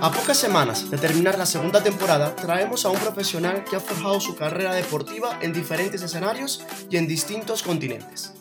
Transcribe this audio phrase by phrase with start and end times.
[0.00, 4.20] A pocas semanas de terminar la segunda temporada, traemos a un profesional que ha forjado
[4.20, 8.34] su carrera deportiva en diferentes escenarios y en distintos continentes.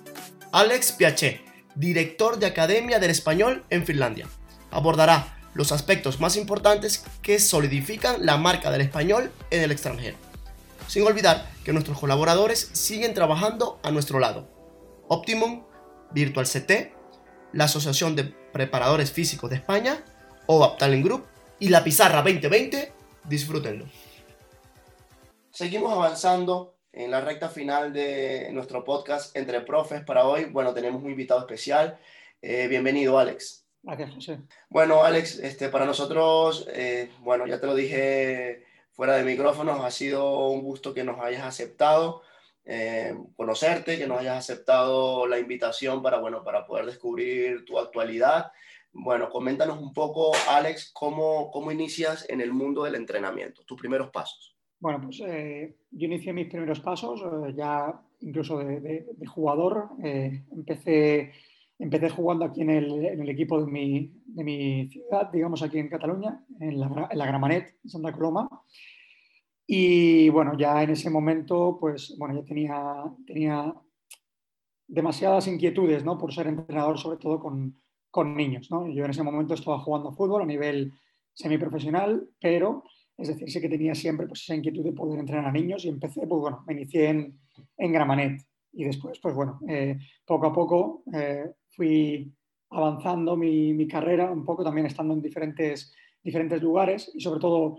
[0.52, 1.45] Alex Piaché,
[1.75, 4.27] director de Academia del Español en Finlandia.
[4.71, 10.17] Abordará los aspectos más importantes que solidifican la marca del español en el extranjero.
[10.88, 14.48] Sin olvidar que nuestros colaboradores siguen trabajando a nuestro lado.
[15.07, 15.63] Optimum,
[16.12, 16.93] Virtual CT,
[17.53, 20.03] la Asociación de Preparadores Físicos de España,
[20.48, 21.26] OVAP Talent Group
[21.59, 22.91] y la pizarra 2020,
[23.26, 23.85] disfrútenlo.
[25.51, 30.45] Seguimos avanzando en la recta final de nuestro podcast Entre Profes para hoy.
[30.45, 31.98] Bueno, tenemos un invitado especial.
[32.41, 33.62] Eh, bienvenido, Alex.
[33.83, 34.39] Gracias, José.
[34.69, 39.91] Bueno, Alex, este, para nosotros, eh, bueno, ya te lo dije fuera de micrófonos, ha
[39.91, 42.21] sido un gusto que nos hayas aceptado,
[42.63, 48.51] eh, conocerte, que nos hayas aceptado la invitación para, bueno, para poder descubrir tu actualidad
[48.93, 54.12] bueno, coméntanos un poco, Alex, cómo, cómo inicias en el mundo del entrenamiento, tus primeros
[54.12, 54.55] pasos.
[54.79, 59.90] Bueno, pues eh, yo inicié mis primeros pasos eh, ya incluso de, jugador.
[60.01, 61.34] Empecé,
[61.84, 65.79] empecé jugando aquí en el, en el equipo de mi, de mi, ciudad, digamos aquí
[65.79, 68.50] en Cataluña, en la, en la Gramanet, Santa Coloma.
[69.67, 73.73] Y bueno, ya en ese momento, pues bueno, ya tenía, tenía
[74.88, 76.17] demasiadas inquietudes, ¿no?
[76.17, 77.75] Por ser entrenador, sobre todo con,
[78.09, 78.72] con niños.
[78.72, 78.88] ¿no?
[78.88, 80.94] Yo en ese momento estaba jugando fútbol a nivel
[81.34, 82.84] semiprofesional, pero
[83.18, 85.90] es decir, sí que tenía siempre pues, esa inquietud de poder entrenar a niños y
[85.90, 87.40] empecé, pues bueno, me inicié en,
[87.78, 88.41] en Gramanet
[88.74, 92.34] y después, pues bueno, eh, poco a poco eh, fui
[92.69, 95.94] avanzando mi, mi, carrera, un poco también estando en diferentes,
[96.24, 97.78] diferentes lugares y sobre todo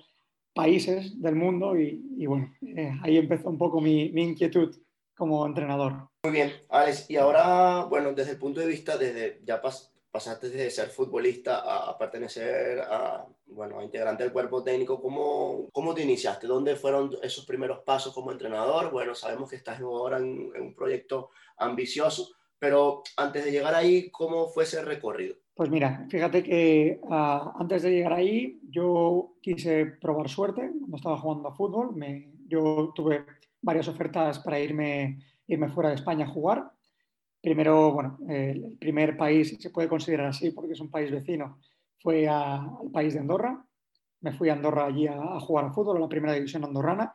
[0.54, 4.76] países del mundo y, bueno, eh, ahí empezó un poco mi, mi, inquietud
[5.16, 6.08] como entrenador.
[6.22, 10.48] Muy bien, Alex, y ahora, bueno, desde el punto de vista, desde ya pas pasaste
[10.48, 15.02] de ser futbolista a, pertenecer a, bueno, a integrante del cuerpo técnico.
[15.02, 16.46] ¿Cómo, ¿Cómo te iniciaste?
[16.46, 18.92] ¿Dónde fueron esos primeros pasos como entrenador?
[18.92, 22.28] Bueno, sabemos que estás ahora en, un proyecto ambicioso,
[22.60, 25.34] pero antes de llegar ahí, ¿cómo fue ese recorrido?
[25.52, 31.18] Pues mira, fíjate que uh, antes de llegar ahí yo quise probar suerte cuando estaba
[31.18, 31.96] jugando a fútbol.
[31.96, 33.26] Me, yo tuve
[33.60, 36.70] varias ofertas para irme, irme fuera de España a jugar
[37.44, 41.58] Primero, bueno, el primer país, se puede considerar así porque es un país vecino,
[41.98, 43.62] fue al país de Andorra.
[44.22, 47.14] Me fui a Andorra allí a, jugar a fútbol, a la primera división andorrana.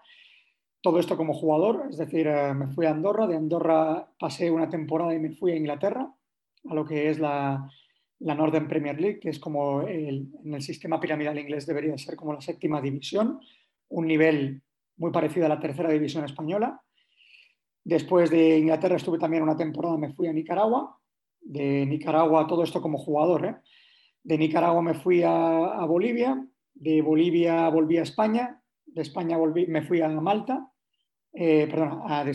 [0.84, 4.69] Todo esto como jugador, es decir, eh, me fui a Andorra, de Andorra pasé una
[4.69, 6.13] temporada y me fui a Inglaterra,
[6.69, 7.67] a lo que es la,
[8.19, 12.34] la Northern Premier League, que es como en el sistema piramidal inglés debería ser como
[12.34, 13.40] la séptima división,
[13.88, 14.61] un nivel
[14.97, 16.84] muy parecido a la tercera división española.
[17.90, 20.96] Después de Inglaterra estuve también una temporada, me fui a Nicaragua.
[21.42, 23.46] De Nicaragua, todo esto como jugador.
[23.48, 23.56] ¿eh?
[24.24, 26.40] De Nicaragua me fui a, Bolivia.
[26.72, 28.62] De Bolivia volví a España.
[28.86, 30.72] De España volví, me fui a Malta.
[31.34, 32.32] Eh, perdón, de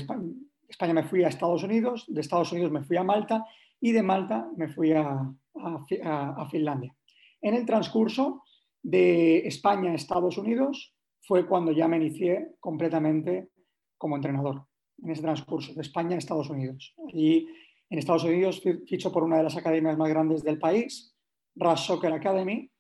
[0.69, 2.05] España, me fui a Estados Unidos.
[2.09, 3.45] De Estados Unidos me fui a Malta.
[3.81, 6.97] Y de Malta me fui a, a Finlandia.
[7.41, 8.43] En el transcurso
[8.83, 13.51] de España a Estados Unidos fue cuando ya me inicié completamente
[13.97, 14.67] como entrenador
[15.03, 16.95] en ese transcurso, de España a Estados Unidos.
[17.13, 17.49] Y
[17.91, 21.15] en Estados Unidos ficho por una de las academias más grandes del país,
[21.55, 22.71] Rush Soccer Academy,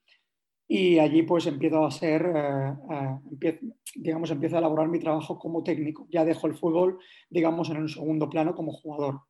[0.66, 3.60] y allí pues empiezo a ser, eh, eh,
[3.96, 6.06] digamos, empiezo a elaborar mi trabajo como técnico.
[6.10, 6.98] Ya dejo el fútbol,
[7.28, 9.20] digamos, en un segundo plano como jugador.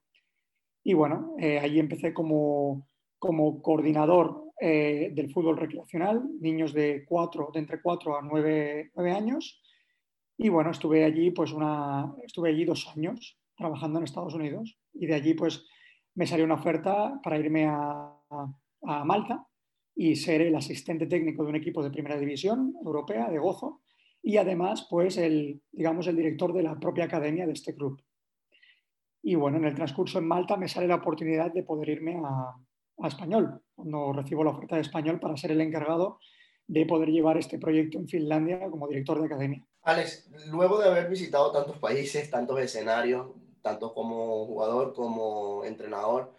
[0.84, 7.60] Y bueno, eh, allí empecé como, como coordinador del fútbol recreacional, niños de, cuatro, de
[7.60, 9.60] entre 4 a 9, 9 años,
[10.36, 15.06] y bueno, estuve allí, pues una, estuve allí dos años trabajando en Estados Unidos y
[15.06, 15.64] de allí pues
[16.14, 18.10] me salió una oferta para irme a,
[18.86, 19.46] Malta
[19.96, 23.80] y ser el asistente técnico de un equipo de primera división europea de gozo
[24.22, 28.02] y además pues el, digamos, el director de la propia academia de este club.
[29.22, 32.54] Y bueno, en el transcurso en Malta me sale la oportunidad de poder irme a,
[32.98, 36.18] a español, cuando recibo la oferta de español para ser el encargado
[36.66, 39.66] de poder llevar este proyecto en Finlandia como director de academia.
[39.84, 43.26] Alex, luego de haber visitado tantos países, tantos escenarios,
[43.60, 46.32] tanto como jugador como entrenador,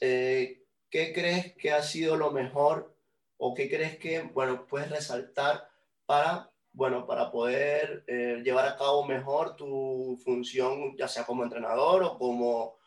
[0.00, 2.92] eh, ¿qué crees que ha sido lo mejor
[3.36, 5.68] o qué crees que, bueno, puedes resaltar
[6.06, 12.02] para, bueno, para poder eh, llevar a cabo mejor tu función, ya sea como entrenador
[12.02, 12.78] o como,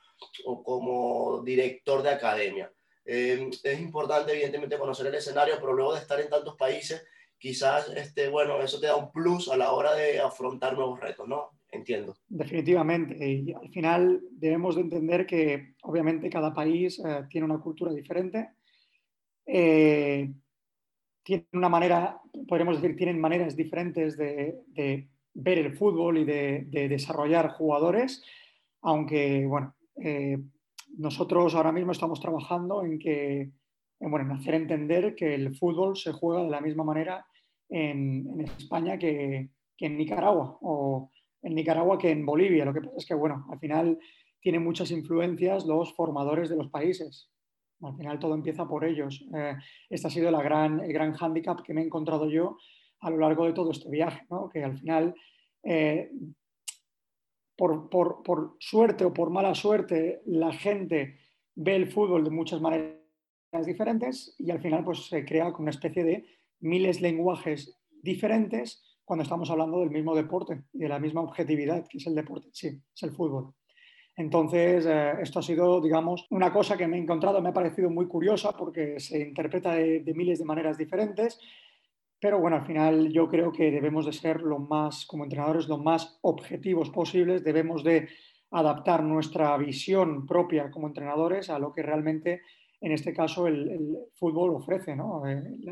[0.45, 2.69] o como director de academia?
[3.06, 7.01] Eh, es importante, evidentemente, conocer el escenario, pero luego de estar en tantos países,
[7.38, 11.28] quizás, este, bueno, eso te da un plus a la hora de afrontar nuevos retos,
[11.28, 11.52] ¿no?
[11.72, 12.16] Entiendo.
[12.28, 13.28] Definitivamente.
[13.28, 18.52] Y al final debemos de entender que obviamente cada país eh, tiene una cultura diferente.
[19.46, 20.32] Eh,
[21.24, 24.56] tiene una manera, podríamos decir, tienen maneras diferentes de,
[25.34, 28.24] ver el fútbol y de, desarrollar jugadores,
[28.82, 30.38] aunque, bueno, eh,
[30.98, 33.52] nosotros ahora mismo estamos trabajando en que,
[34.00, 37.25] bueno, en hacer entender que el fútbol se juega de la misma manera
[37.69, 41.12] en, España que, que, en Nicaragua o
[41.42, 42.65] en Nicaragua que en Bolivia.
[42.65, 43.97] Lo que pasa es que, bueno, al final
[44.42, 47.31] tienen muchas influencias los formadores de los países.
[47.81, 49.25] Al final todo empieza por ellos.
[49.36, 49.56] Eh,
[49.89, 52.57] este ha sido la gran, el gran hándicap que me he encontrado yo
[53.01, 54.50] a lo largo de todo este viaje, ¿no?
[54.50, 55.13] que al final,
[55.63, 56.12] eh,
[57.56, 61.19] por, por, por, suerte o por mala suerte, la gente
[61.56, 63.05] ve el fútbol de muchas maneras
[63.63, 66.25] diferentes y al final pues, se crea una especie de
[66.60, 71.88] miles de lenguajes diferentes cuando estamos hablando del mismo deporte y de la misma objetividad
[71.88, 73.54] que es el deporte, sí, es el fútbol.
[74.18, 77.90] Entonces, eh, esto ha sido, digamos, una cosa que me he encontrado, me ha parecido
[77.90, 81.40] muy curiosa porque se interpreta de, miles de maneras diferentes,
[82.19, 85.78] pero bueno, al final yo creo que debemos de ser lo más, como entrenadores, lo
[85.78, 88.08] más objetivos posibles, debemos de
[88.51, 92.42] adaptar nuestra visión propia como entrenadores a lo que realmente,
[92.86, 94.92] en este caso, el, fútbol ofrece.
[94.92, 94.96] Eh,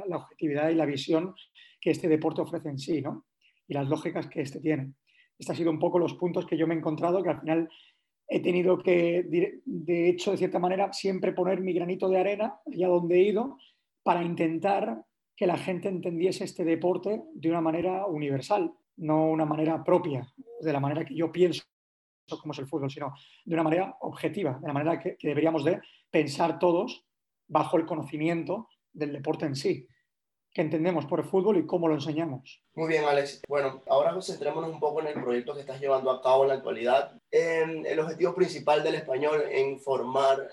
[0.08, 1.36] la, objetividad y la visión
[1.80, 3.26] que este deporte ofrece en sí, ¿no?
[3.68, 4.94] Y las lógicas que este tiene.
[5.38, 7.70] Estos han sido un poco los puntos que yo me he encontrado, que al final
[8.28, 12.88] he tenido que, de hecho, de cierta manera, siempre poner mi granito de arena allá
[12.88, 13.60] donde he ido
[14.02, 15.06] para intentar
[15.36, 20.28] que la gente entendiese este deporte de una manera universal, no una manera propia,
[20.62, 21.64] de la manera que yo pienso
[22.28, 23.14] cómo es el fútbol, sino
[23.46, 27.06] de una manera objetiva, de la manera que deberíamos de pensar todos
[27.48, 29.88] bajo el conocimiento del deporte en sí
[30.54, 32.62] que entendemos por el fútbol y cómo lo enseñamos.
[32.76, 33.42] Muy bien, Alex.
[33.48, 36.56] Bueno, ahora concentrémonos un poco en el proyecto que estás llevando a cabo en la
[36.56, 37.20] actualidad.
[37.32, 40.48] el objetivo principal del español en formar,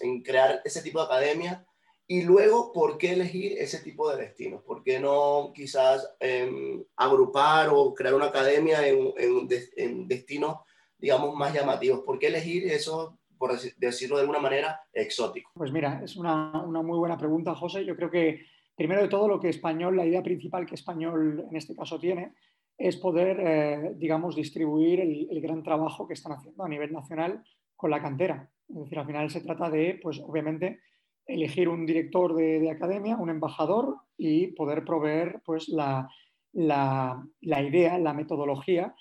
[0.00, 1.66] en crear ese tipo de academia
[2.06, 4.62] y luego, ¿por qué elegir ese tipo de destinos?
[4.62, 10.58] ¿Por qué no quizás em, agrupar o crear una academia en, en, destinos,
[11.00, 12.00] digamos, más llamativos?
[12.00, 15.50] ¿Por qué elegir eso, por decirlo de alguna manera, exótico?
[15.54, 17.84] Pues mira, es una, una muy buena pregunta, José.
[17.84, 18.40] Yo creo que
[18.80, 22.32] Primero de todo, lo que Español, la idea principal que Español en este caso tiene,
[22.78, 27.44] es poder, eh, digamos, distribuir el, gran trabajo que están haciendo a nivel nacional
[27.76, 28.50] con la cantera.
[28.70, 30.80] Es decir, al final se trata de, pues obviamente,
[31.26, 36.08] elegir un director de, academia, un embajador y poder proveer pues, la,
[36.54, 38.94] la, la, idea, la metodología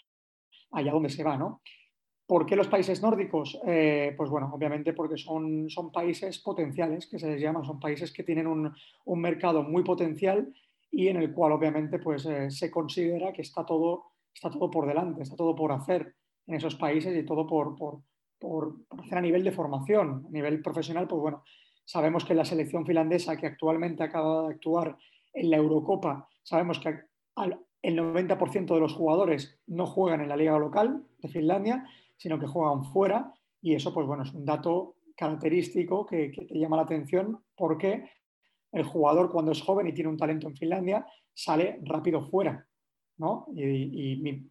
[0.72, 1.38] allá donde se va.
[1.38, 1.62] ¿no?
[2.30, 3.60] ¿Por qué los países nórdicos?
[3.66, 8.14] Eh, pues bueno, obviamente porque son, son países potenciales, que se les llama, son países
[8.14, 8.72] que tienen un,
[9.06, 10.54] un mercado muy potencial
[10.92, 14.86] y en el cual obviamente pues, eh, se considera que está todo, está todo por
[14.86, 16.14] delante, está todo por hacer
[16.46, 18.02] en esos países y todo por, por,
[18.38, 21.44] por, hacer a nivel de formación, a nivel profesional, pues bueno,
[21.84, 24.96] sabemos que la selección finlandesa que actualmente acaba de actuar
[25.34, 26.96] en la Eurocopa, sabemos que
[27.82, 31.88] el 90% de los jugadores no juegan en la liga local de Finlandia
[32.20, 36.78] sino que juegan fuera y eso pues bueno, es un dato característico que, te llama
[36.78, 38.10] la atención porque
[38.72, 42.66] el jugador cuando es joven y tiene un talento en Finlandia sale rápido fuera.
[43.18, 43.48] ¿no?
[43.56, 44.48] Y,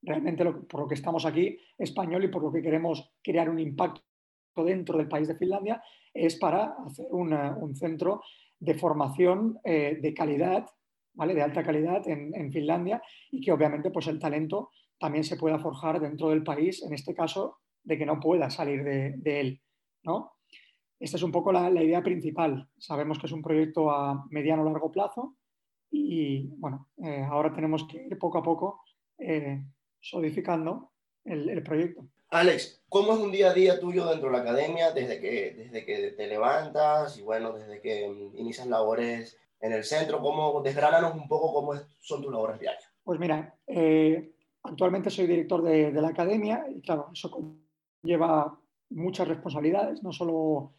[0.00, 4.02] realmente por lo que estamos aquí, español, y por lo que queremos crear un impacto
[4.64, 5.82] dentro del país de Finlandia,
[6.14, 8.22] es para hacer un centro
[8.60, 10.66] de formación eh, de calidad,
[11.14, 11.34] ¿vale?
[11.34, 15.58] de alta calidad en, en, Finlandia y que obviamente pues el talento también se pueda
[15.58, 19.60] forjar dentro del país, en este caso, de que no pueda salir de, él.
[20.02, 20.32] ¿no?
[20.98, 22.68] Esta es un poco la, idea principal.
[22.78, 25.36] Sabemos que es un proyecto a mediano o largo plazo
[25.90, 28.82] y bueno, eh, ahora tenemos que ir poco a poco
[29.18, 29.62] eh,
[30.00, 30.92] solidificando
[31.24, 32.06] el, proyecto.
[32.30, 35.84] Alex, ¿cómo es un día a día tuyo dentro de la academia desde que, desde
[35.84, 40.20] que te levantas y bueno, desde que inicias labores en el centro?
[40.20, 42.90] ¿Cómo, desgránanos un poco cómo son tus labores diarias.
[43.04, 44.32] Pues mira, eh,
[44.68, 47.56] Actualmente soy director de, la academia y claro, eso
[48.02, 48.58] lleva
[48.90, 50.74] muchas responsabilidades, no solo,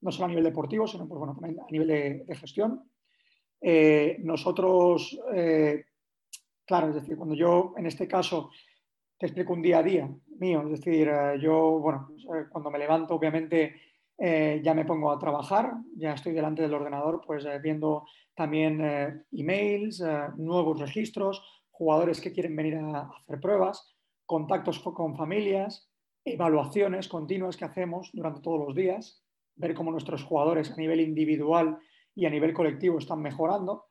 [0.00, 1.88] no solo a nivel deportivo, sino pues, también a nivel
[2.26, 2.88] de, gestión.
[3.60, 5.84] Eh, nosotros, eh,
[6.64, 8.50] claro, es decir, cuando yo en este caso
[9.18, 10.08] te explico un día a día
[10.38, 13.80] mío, es decir, eh, yo, bueno, pues, cuando me levanto, obviamente
[14.20, 20.02] ya me pongo a trabajar, ya estoy delante del ordenador, pues viendo también emails,
[20.36, 21.40] nuevos registros,
[21.78, 23.94] jugadores que quieren venir a hacer pruebas,
[24.26, 25.88] contactos con familias,
[26.24, 29.22] evaluaciones continuas que hacemos durante todos los días,
[29.54, 31.78] ver cómo nuestros jugadores a nivel individual
[32.16, 33.86] y a nivel colectivo están mejorando.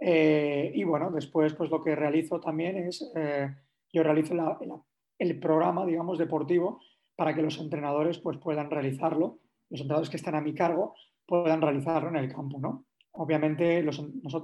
[0.00, 3.12] Eh, y bueno, después pues lo que realizo también es,
[3.92, 4.34] yo realizo
[5.18, 6.80] el programa, digamos, deportivo
[7.14, 10.94] para que los entrenadores pues puedan realizarlo, los entrenadores que están a mi cargo
[11.26, 12.86] puedan realizarlo en el campo, ¿no?
[13.12, 13.84] Obviamente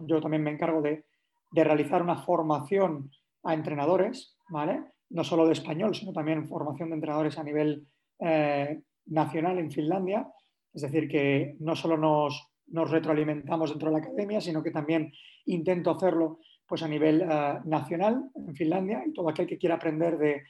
[0.07, 1.05] yo también me encargo de,
[1.51, 3.11] de realizar una formación
[3.45, 4.83] a entrenadores, ¿vale?
[5.11, 7.87] No solo de español, sino también formación de entrenadores a nivel
[8.19, 10.29] eh, nacional en Finlandia.
[10.75, 15.13] Es decir, que no solo nos, nos, retroalimentamos dentro de la academia, sino que también
[15.47, 20.19] intento hacerlo pues, a nivel eh, nacional en Finlandia y todo aquel que quiera aprender
[20.19, 20.43] de,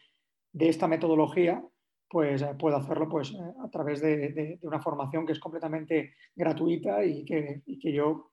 [0.52, 1.62] de esta metodología
[2.08, 7.04] pues eh, puede hacerlo pues, a través de, de, una formación que es completamente gratuita
[7.04, 8.30] y que, y que yo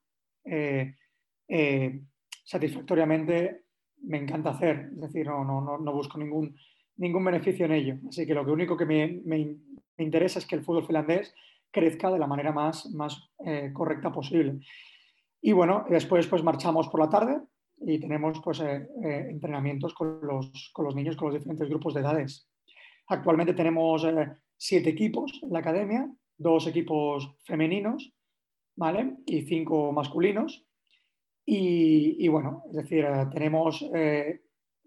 [2.44, 3.64] satisfactoriamente
[4.04, 4.90] me encanta hacer.
[4.94, 6.56] Es decir, no, no, no busco ningún,
[6.98, 7.96] ningún beneficio en ello.
[8.08, 9.58] Así que lo único que me, me,
[9.98, 11.34] interesa es que el fútbol finlandés
[11.72, 14.60] crezca de la manera más, más eh, correcta posible.
[15.42, 17.42] Y bueno, después pues marchamos por la tarde
[17.80, 21.94] y tenemos pues eh, eh, entrenamientos con los, con los, niños, con los diferentes grupos
[21.94, 22.48] de edades.
[23.08, 24.06] Actualmente tenemos
[24.58, 28.14] siete equipos en la academia, dos equipos femeninos,
[28.76, 29.18] ¿vale?
[29.26, 30.66] Y cinco masculinos.
[31.46, 33.86] Y, bueno, es decir, tenemos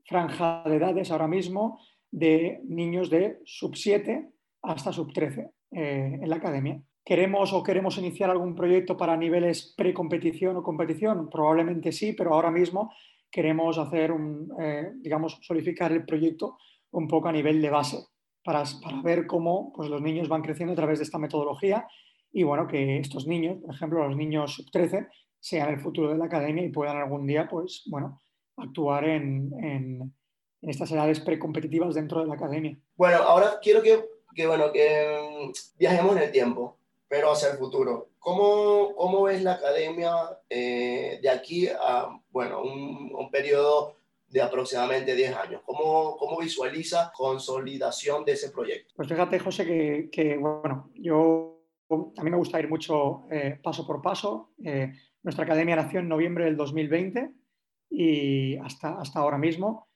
[0.07, 4.31] franja de edades ahora mismo de niños de sub 7
[4.63, 6.81] hasta sub 13 eh, en la academia.
[7.05, 11.29] ¿Queremos o queremos iniciar algún proyecto para niveles precompetición o competición?
[11.31, 12.93] Probablemente sí, pero ahora mismo
[13.31, 16.57] queremos hacer un, eh, digamos, solidificar el proyecto
[16.93, 17.99] un poco a nivel de base
[18.43, 21.87] para, para ver cómo pues, los niños van creciendo a través de esta metodología
[22.33, 25.07] y bueno, que estos niños, por ejemplo, los niños sub 13,
[25.41, 28.21] sean el futuro de la academia y puedan algún día, pues, bueno,
[28.57, 30.13] actuar en, en
[30.63, 32.77] en estas edades precompetitivas dentro de la academia.
[32.97, 35.17] Bueno, ahora quiero que, que, bueno, que
[35.49, 36.79] mm, viajemos en el tiempo,
[37.09, 38.11] pero hacia el futuro.
[38.19, 40.13] ¿Cómo, cómo ves la academia
[40.51, 43.97] eh, de aquí a bueno, un, un, periodo
[44.29, 45.63] de aproximadamente 10 años?
[45.65, 48.93] ¿Cómo, cómo visualiza consolidación de ese proyecto?
[48.97, 51.61] Pues fíjate, José, que, que bueno, yo
[52.17, 54.51] a mí me gusta ir mucho eh, paso por paso.
[54.65, 54.93] Eh,
[55.27, 57.33] nuestra academia nació en noviembre del 2020
[57.91, 59.89] y hasta, hasta ahora mismo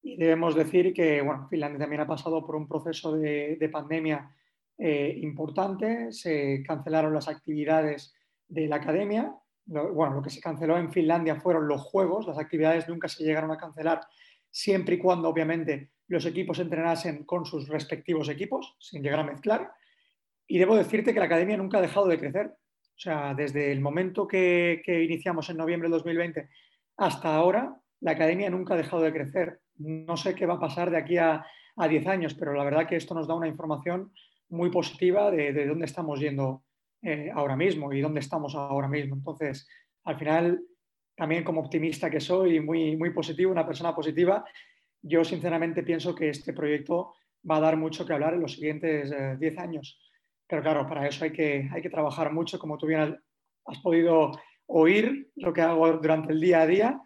[0.00, 1.20] y debemos decir que
[1.50, 4.32] Finlandia también ha pasado por un proceso de, de pandemia
[4.78, 8.14] eh, importante, se cancelaron las actividades
[8.46, 9.34] de la academia.
[9.66, 13.24] Lo, bueno, lo que se canceló en Finlandia fueron los juegos, las actividades nunca se
[13.24, 14.02] llegaron a cancelar,
[14.48, 19.72] siempre y cuando obviamente los equipos entrenasen con sus respectivos equipos, sin llegar a mezclar.
[20.46, 22.54] Y debo decirte que la academia nunca ha dejado de crecer.
[22.98, 26.48] O sea, desde el momento que, iniciamos en noviembre de 2020
[26.96, 29.60] hasta ahora, la academia nunca ha dejado de crecer.
[29.76, 32.88] No sé qué va a pasar de aquí a, a 10 años, pero la verdad
[32.88, 34.12] que esto nos da una información
[34.48, 36.64] muy positiva de, de dónde estamos yendo
[37.00, 39.14] eh, ahora mismo y dónde estamos ahora mismo.
[39.14, 39.68] Entonces,
[40.02, 40.60] al final,
[41.14, 44.44] también como optimista que soy, muy, muy positivo, una persona positiva,
[45.02, 47.14] yo sinceramente pienso que este proyecto
[47.48, 50.00] va a dar mucho que hablar en los siguientes 10 eh, años.
[50.48, 53.20] Pero claro, para eso hay que, hay que trabajar mucho, como tú bien
[53.66, 54.32] has, podido
[54.66, 57.02] oír lo que hago durante el día a día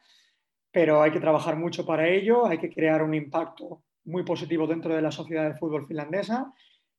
[0.72, 4.94] pero hay que trabajar mucho para ello, hay que crear un impacto muy positivo dentro
[4.94, 6.50] de la sociedad de fútbol finlandesa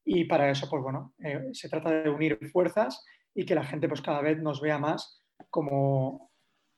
[0.06, 3.88] y para eso, pues bueno, eh, se trata de unir fuerzas y que la gente
[3.88, 5.20] pues cada vez nos vea más
[5.50, 6.32] como,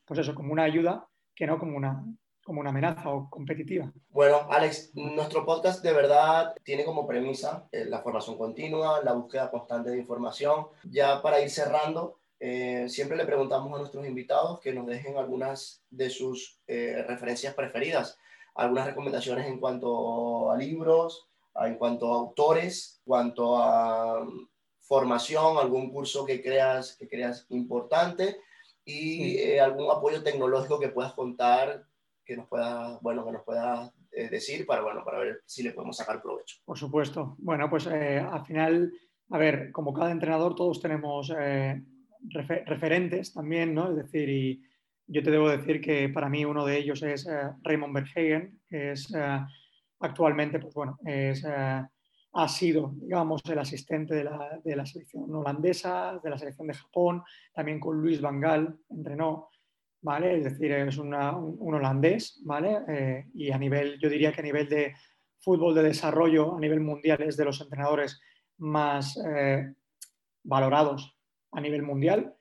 [0.06, 1.06] pues eso, como una ayuda
[1.36, 2.02] que no como una,
[2.46, 3.92] como una amenaza o competitiva.
[4.10, 9.50] Bueno, Alex, nuestro podcast de verdad tiene como premisa eh, la formación continua, la búsqueda
[9.50, 10.68] constante de información.
[10.84, 15.82] Ya para ir cerrando, eh, siempre le preguntamos a nuestros invitados que nos dejen algunas
[15.90, 18.20] de sus eh, referencias preferidas,
[18.54, 24.48] algunas recomendaciones en cuanto a libros, en cuanto a autores, en cuanto a um,
[24.82, 28.38] formación, algún curso que creas, que creas importante
[28.86, 31.88] y eh, algún apoyo tecnológico que puedas contar,
[32.26, 35.72] que nos pueda, bueno, que nos pueda eh, decir para, bueno, para ver si le
[35.72, 36.58] podemos sacar provecho.
[36.66, 37.36] Por supuesto.
[37.38, 38.92] Bueno, pues eh, al final,
[39.30, 41.32] a ver, como cada entrenador, todos tenemos
[42.30, 43.90] refer referentes también, ¿no?
[43.92, 44.64] Es decir, y
[45.08, 48.92] yo te debo decir que para mí uno de ellos es uh, Raymond Verhegen, que
[48.92, 49.46] es uh,
[50.00, 51.86] actualmente, pues bueno, es, uh,
[52.38, 56.74] ha sido, digamos, el asistente de la, de la, selección holandesa, de la selección de
[56.74, 59.50] Japón, también con Luis Van Gaal entrenó,
[60.06, 60.38] ¿vale?
[60.38, 62.78] Es decir, es un, un, holandés, ¿vale?
[62.88, 64.94] Eh, y a nivel, yo diría que a nivel de
[65.40, 68.22] fútbol de desarrollo, a nivel mundial, es de los entrenadores
[68.60, 69.74] más eh,
[70.44, 71.18] valorados
[71.52, 72.36] a nivel mundial.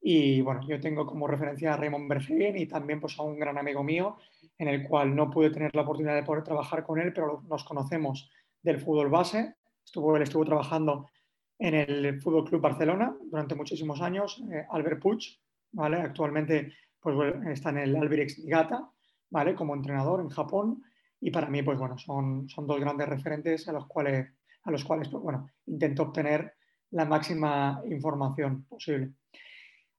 [0.00, 3.58] Y bueno, yo tengo como referencia a Raymond Bergen y también pues, a un gran
[3.58, 4.18] amigo mío,
[4.56, 7.64] en el cual no pude tener la oportunidad de poder trabajar con él, pero nos
[7.64, 8.30] conocemos
[8.62, 9.56] del fútbol base.
[9.84, 11.10] Estuvo, él estuvo trabajando
[11.58, 15.40] en el Fútbol Club Barcelona durante muchísimos años, eh, Albert Puig,
[15.72, 15.96] ¿vale?
[15.96, 16.72] Actualmente
[17.14, 18.90] pues está en el Albirex Niigata,
[19.30, 19.54] ¿vale?
[19.54, 20.82] Como entrenador en Japón.
[21.20, 24.28] Y para mí, pues bueno, son, son dos grandes referentes a los cuales,
[24.64, 26.54] a los cuales pues, bueno, intento obtener
[26.90, 29.12] la máxima información posible.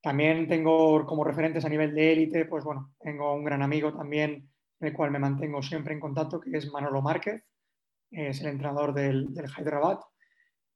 [0.01, 4.50] También tengo como referentes a nivel de élite, pues bueno, tengo un gran amigo también,
[4.80, 7.44] el cual me mantengo siempre en contacto, que es Manolo Márquez,
[8.10, 10.00] es el entrenador del, Hyderabad,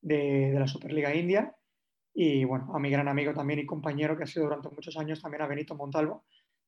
[0.01, 1.55] de, de, la Superliga India,
[2.13, 5.21] y bueno, a mi gran amigo también y compañero que ha sido durante muchos años
[5.21, 6.25] también a Benito Montalvo,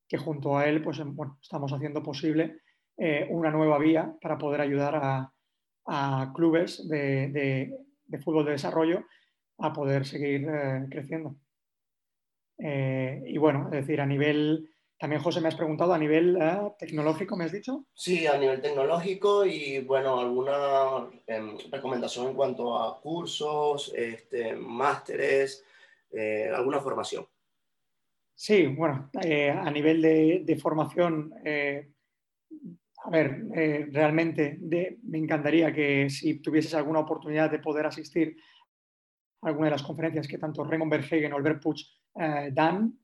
[0.08, 2.62] que junto a él pues bueno, estamos haciendo posible
[2.98, 5.32] eh, una nueva vía para poder ayudar a,
[6.34, 9.06] clubes de, de, de, fútbol de desarrollo
[9.60, 11.36] a poder seguir eh, creciendo.
[12.58, 16.72] Eh, y bueno, es decir, a nivel, también José me has preguntado, a nivel eh,
[16.80, 17.86] tecnológico, ¿me has dicho?
[17.94, 25.64] Sí, a nivel tecnológico y bueno, alguna eh, recomendación en cuanto a cursos, este, másteres,
[26.12, 27.26] eh, alguna formación.
[28.34, 31.34] Sí, bueno, eh, a nivel de, de formación,
[33.04, 33.46] a ver,
[33.92, 38.36] realmente de, me encantaría que si tuvieses alguna oportunidad de poder asistir
[39.42, 41.78] a alguna de las conferencias que tanto Raymond Verhegen o Albert Puig
[42.20, 42.98] eh, dan.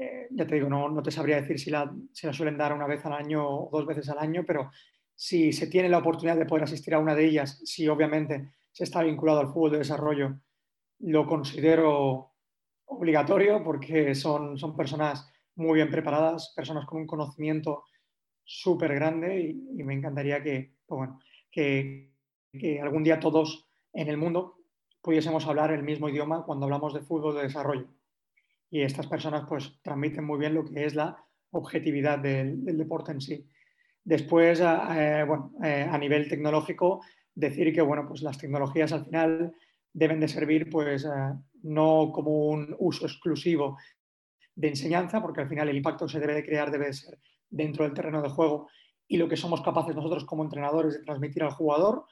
[0.00, 2.86] Eh, ya te digo, no, no te sabría decir si la, la, suelen dar una
[2.86, 4.70] vez al año o dos veces al año, pero
[5.12, 8.84] si se tiene la oportunidad de poder asistir a una de ellas, si obviamente se
[8.84, 10.38] está vinculado al fútbol de desarrollo,
[11.00, 12.30] lo considero
[12.84, 17.82] obligatorio porque son, son personas muy bien preparadas, personas con un conocimiento
[18.44, 21.10] súper grande y, me encantaría que, pues
[21.50, 22.12] que,
[22.52, 24.58] que algún día todos en el mundo
[25.02, 27.88] pudiésemos hablar el mismo idioma cuando hablamos de fútbol de desarrollo
[28.70, 31.16] y estas personas pues transmiten muy bien lo que es la
[31.50, 33.46] objetividad del, deporte en sí.
[34.04, 37.00] Después, eh, bueno, eh, a nivel tecnológico,
[37.34, 39.52] decir que bueno, pues las tecnologías al final
[39.92, 41.08] deben de servir pues eh,
[41.62, 43.78] no como un uso exclusivo
[44.54, 47.84] de enseñanza, porque al final el impacto se debe de crear, debe de ser dentro
[47.84, 48.68] del terreno de juego
[49.06, 52.04] y lo que somos capaces nosotros como entrenadores de transmitir al jugador,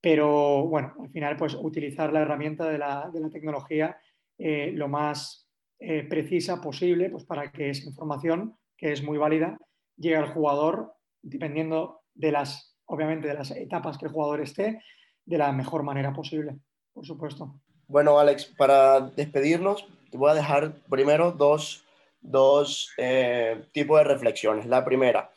[0.00, 3.96] pero bueno, al final pues utilizar la herramienta de la, de la tecnología
[4.38, 5.41] lo más
[5.84, 9.58] eh, precisa posible pues para que esa información, que es muy válida,
[9.96, 10.92] llegue al jugador
[11.22, 14.80] dependiendo de las, obviamente, de las etapas que el jugador esté,
[15.24, 16.56] de la mejor manera posible,
[16.92, 17.60] por supuesto.
[17.88, 21.84] Bueno, Alex, para despedirnos, te voy a dejar primero dos,
[22.20, 24.66] dos eh, tipos de reflexiones.
[24.66, 25.32] La primera,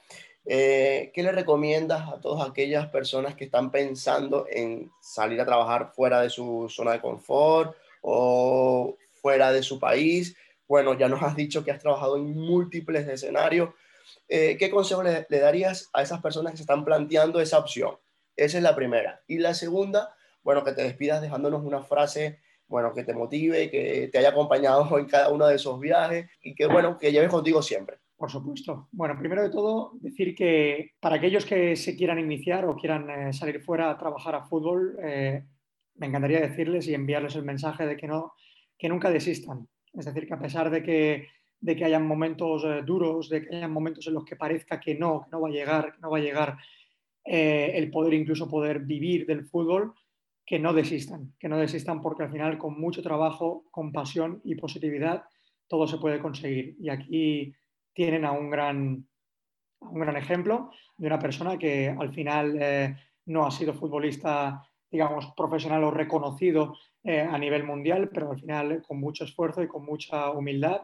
[0.45, 5.91] eh, ¿qué le recomiendas a todas aquellas personas que están pensando en salir a trabajar
[5.95, 10.37] fuera de su zona de confort o fuera de su país.
[10.67, 13.71] Bueno, ya nos has dicho que has trabajado en múltiples escenarios.
[14.27, 17.95] Eh, ¿Qué consejo le, le, darías a esas personas que se están planteando esa opción?
[18.35, 19.23] Esa es la primera.
[19.27, 24.09] Y la segunda, bueno, que te despidas dejándonos una frase, bueno, que te motive, que
[24.11, 27.63] te haya acompañado en cada uno de esos viajes y que, bueno, que lleves contigo
[27.63, 27.97] siempre.
[28.15, 28.89] Por supuesto.
[28.91, 33.33] Bueno, primero de todo, decir que para aquellos que se quieran iniciar o quieran eh,
[33.33, 35.43] salir fuera a trabajar a fútbol, eh,
[35.95, 38.33] me encantaría decirles y enviarles el mensaje de que no,
[38.77, 39.67] que nunca desistan.
[39.93, 41.27] Es decir, que a pesar de que,
[41.59, 44.95] de que hayan momentos eh, duros, de que hayan momentos en los que parezca que
[44.95, 46.57] no, que no va a llegar, que no va a llegar
[47.23, 49.93] eh, el poder incluso poder vivir del fútbol,
[50.45, 54.55] que no desistan, que no desistan porque al final con mucho trabajo, con pasión y
[54.55, 55.23] positividad,
[55.67, 56.75] todo se puede conseguir.
[56.79, 57.53] Y aquí
[57.93, 59.07] tienen a un gran,
[59.81, 64.63] a un gran ejemplo de una persona que al final eh, no ha sido futbolista
[64.95, 69.67] digamos, profesional o reconocido eh, a nivel mundial, pero al final con mucho esfuerzo y
[69.67, 70.83] con mucha humildad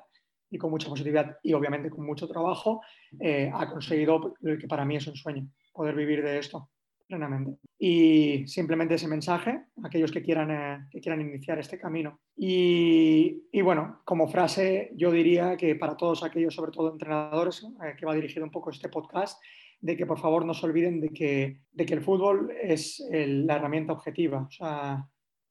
[0.50, 2.82] y con mucha positividad y obviamente con mucho trabajo,
[3.22, 6.70] eh, ha conseguido lo que para mí es un sueño, poder vivir de esto
[7.08, 7.58] plenamente.
[7.80, 12.20] Y simplemente ese mensaje aquellos que quieran, eh, que quieran iniciar este camino.
[12.36, 17.96] Y, y, bueno, como frase, yo diría que para todos aquellos, sobre todo entrenadores, eh,
[17.98, 19.42] que va dirigido un poco este podcast,
[19.82, 23.56] de que por favor no se olviden de que, de que el fútbol es la
[23.56, 24.44] herramienta objetiva.
[24.48, 25.06] O sea,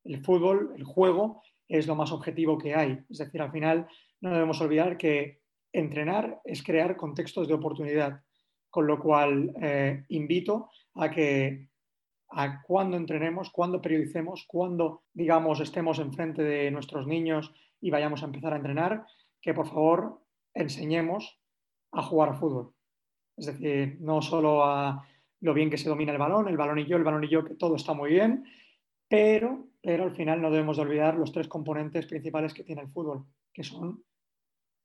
[0.04, 2.98] el fútbol, el juego, es lo más objetivo que hay.
[3.08, 3.86] Es decir, al final
[4.20, 5.40] no debemos olvidar que
[5.72, 8.20] entrenar es crear contextos de oportunidad,
[8.70, 11.68] con lo cual eh, invito a que
[12.32, 18.26] a cuando entrenemos, cuando periodicemos, cuando, digamos, estemos enfrente de nuestros niños y vayamos a
[18.26, 19.04] empezar a entrenar,
[19.40, 20.20] que por favor
[20.54, 21.40] enseñemos
[21.92, 22.72] a jugar a fútbol.
[23.40, 25.02] Es decir, no solo a
[25.40, 27.42] lo bien que se domina el balón, el balón y yo, el balón y yo,
[27.42, 28.44] que todo está muy bien,
[29.08, 32.90] pero, pero al final no debemos de olvidar los tres componentes principales que tiene el
[32.90, 33.24] fútbol,
[33.54, 34.04] que son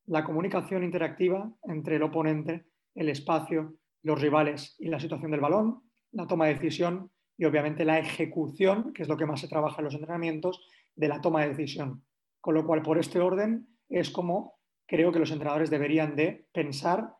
[0.06, 5.82] la comunicación interactiva entre el oponente, el espacio, los rivales y la situación del balón,
[6.14, 9.80] la toma de decisión y obviamente la ejecución, que es lo que más se trabaja
[9.80, 10.66] en los entrenamientos,
[10.96, 12.06] de la toma de decisión.
[12.40, 14.56] Con lo cual, por este orden, es como
[14.88, 17.16] creo que los entrenadores deberían de pensar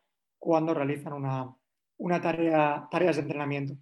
[0.46, 1.52] cuando realizan una,
[1.98, 3.74] una tarea, tareas de entrenamiento.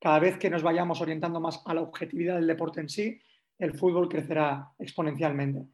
[0.00, 3.20] Cada vez que nos vayamos orientando más a la objetividad del deporte en sí,
[3.58, 5.66] el fútbol crecerá exponencialmente.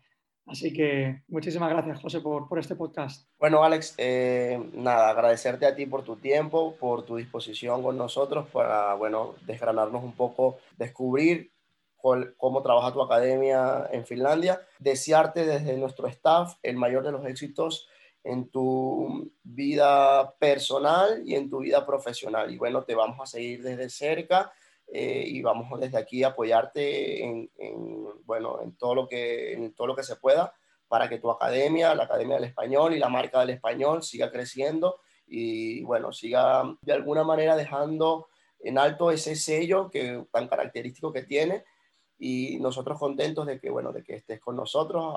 [0.47, 3.29] Así que muchísimas gracias, José, por, por este podcast.
[3.39, 8.49] Bueno, Alex, eh, nada, agradecerte a ti por tu tiempo, por tu disposición con nosotros
[8.49, 11.53] para, bueno, desgranarnos un poco, descubrir
[11.99, 14.59] cómo trabaja tu academia en Finlandia.
[14.79, 17.91] Desearte desde nuestro staff el mayor de los éxitos
[18.23, 22.53] en tu vida personal y en tu vida profesional.
[22.53, 24.53] Y bueno, te vamos a seguir desde cerca
[24.93, 27.51] eh, y vamos desde aquí a apoyarte en,
[28.25, 30.53] bueno, en, todo lo que, en todo lo que se pueda
[30.89, 34.99] para que tu academia, la Academia del Español y la marca del Español siga creciendo
[35.27, 38.27] y bueno, siga de alguna manera dejando
[38.59, 41.65] en alto ese sello que, tan característico que tiene
[42.19, 45.15] y nosotros contentos de que, bueno, de que estés con nosotros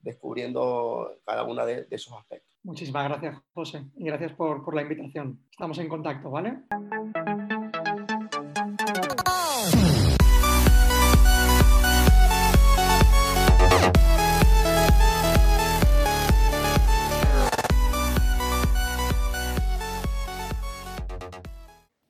[0.00, 2.58] descubriendo cada uno de, esos aspectos.
[2.62, 5.40] Muchísimas gracias, José, y gracias por, por la invitación.
[5.50, 6.58] Estamos en contacto, ¿vale?